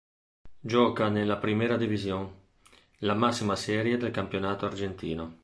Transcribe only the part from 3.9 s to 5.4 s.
del campionato argentino.